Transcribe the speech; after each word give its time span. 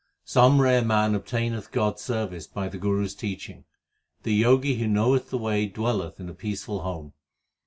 Some 0.25 0.59
rare 0.59 0.83
man 0.83 1.13
obtaineth 1.13 1.69
God 1.71 1.93
s 1.97 2.01
service 2.01 2.47
by 2.47 2.69
the 2.69 2.79
Guru 2.79 3.05
s 3.05 3.13
teaching. 3.13 3.65
The 4.23 4.41
Jogi 4.41 4.79
who 4.79 4.87
knoweth 4.87 5.29
the 5.29 5.37
way 5.37 5.67
dwelleth 5.67 6.19
in 6.19 6.27
a 6.27 6.33
peaceful 6.33 6.79
home. 6.81 7.13